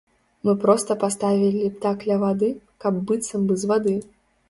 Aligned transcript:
Мы 0.47 0.55
проста 0.63 0.97
паставілі 1.03 1.71
так 1.85 2.07
ля 2.09 2.19
вады, 2.25 2.53
каб 2.85 2.93
быццам 3.09 3.41
бы 3.49 3.63
з 3.65 3.75
вады! 3.75 3.99